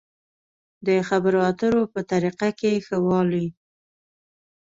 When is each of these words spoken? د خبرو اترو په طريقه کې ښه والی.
د 0.85 0.89
خبرو 1.07 1.39
اترو 1.49 1.83
په 1.93 1.99
طريقه 2.11 2.47
کې 2.59 2.83
ښه 2.85 2.97
والی. 3.07 3.47